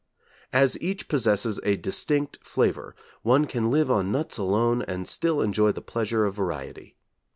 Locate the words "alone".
4.39-4.81